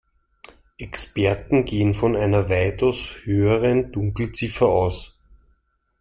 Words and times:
Experten 0.79 1.63
gehen 1.63 1.93
von 1.93 2.15
einer 2.15 2.49
weitaus 2.49 3.17
höheren 3.23 3.91
Dunkelziffer 3.91 4.67
aus. 4.67 5.15